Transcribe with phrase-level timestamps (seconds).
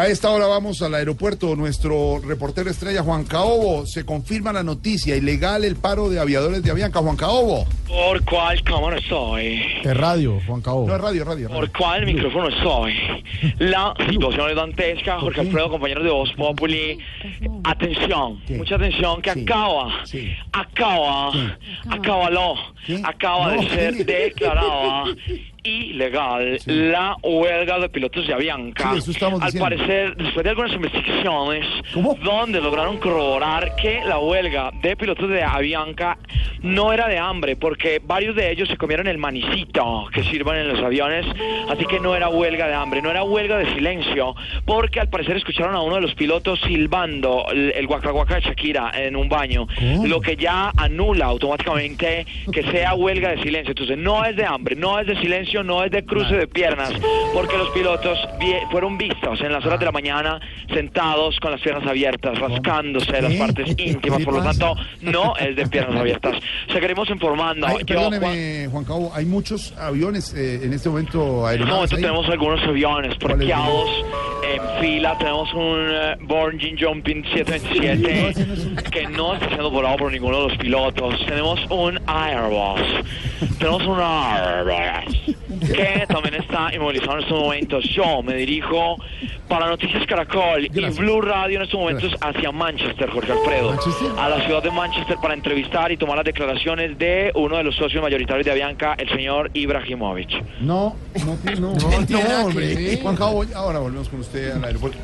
[0.00, 1.54] A esta hora vamos al aeropuerto.
[1.56, 6.70] Nuestro reportero estrella Juan Caobo se confirma la noticia ilegal el paro de aviadores de
[6.70, 7.00] Avianca.
[7.00, 7.66] Juan Caobo.
[7.86, 9.60] ¿Por cuál cámara estoy?
[9.84, 10.86] Es radio, Juan Cabo.
[10.86, 11.48] No es radio, radio.
[11.48, 11.60] radio.
[11.60, 12.94] ¿Por cuál micrófono estoy?
[13.58, 16.96] La situación es dantesca, Jorge Alfredo, compañero de Voz Populi.
[17.64, 18.54] Atención, ¿Qué?
[18.56, 19.42] mucha atención, que Sí.
[19.42, 20.30] acaba, Sí.
[20.52, 21.30] acaba,
[21.90, 22.54] acábalo,
[22.86, 23.02] ¿Qué?
[23.04, 24.04] acaba No, de ser ¿qué?
[24.04, 25.04] declarada
[25.64, 26.70] ilegal Sí.
[26.70, 28.94] la huelga de pilotos de Avianca.
[29.00, 32.14] Sí, Al parecer, después de algunas investigaciones, ¿Cómo?
[32.22, 36.18] donde lograron corroborar que la huelga de pilotos de Avianca
[36.62, 40.68] no era de hambre, porque varios de ellos se comieron el manicito que sirven en
[40.68, 41.26] los aviones,
[41.68, 45.36] así que no era huelga de hambre, no era huelga de silencio, porque al parecer
[45.36, 49.28] escucharon a uno de los pilotos silbando el, el guaca guaca de Shakira en un
[49.28, 49.66] baño,
[50.04, 53.70] lo que ya anula automáticamente que sea huelga de silencio.
[53.70, 56.92] Entonces no es de hambre, no es de silencio, no es de cruce de piernas,
[57.32, 58.18] porque los pilotos
[58.70, 60.40] fueron vistos en las horas de la mañana
[60.72, 65.56] sentados con las piernas abiertas, rascándose las partes ¿Qué íntimas, por lo tanto no es
[65.56, 66.36] de piernas abiertas.
[66.72, 67.66] Seguiremos informando.
[67.66, 69.12] Ay, perdóneme, Juan Caobo.
[69.14, 71.92] Hay muchos aviones eh, en este momento No, aeronaves.
[71.92, 72.02] entonces ahí.
[72.02, 73.90] tenemos algunos aviones ¿Cuáles parqueados
[74.42, 75.18] en fila.
[75.18, 80.58] Tenemos un eh, Virgin Jumping 727 que no está siendo volado por ninguno de los
[80.58, 81.14] pilotos.
[81.26, 82.80] Tenemos un Airbus.
[83.58, 85.36] Tenemos un Airbus
[85.74, 86.34] que también
[86.66, 87.84] está inmovilizado en estos momentos.
[87.94, 88.96] Yo me dirijo
[89.48, 90.96] para Noticias Caracol Gracias.
[90.96, 93.70] y Blue Radio en estos momentos hacia Manchester, Jorge Alfredo.
[93.70, 94.08] ¿Manchester?
[94.18, 97.74] A la ciudad de Manchester para entrevistar y tomar las declaraciones de uno de los
[97.76, 100.60] socios mayoritarios de Avianca, el señor Ibrahimovic.
[100.60, 102.74] No, no, no, no, tiene nada que hombre.
[102.74, 103.00] ver.
[103.02, 104.98] Juan Caobo, ahora volvemos con usted al aeropuerto.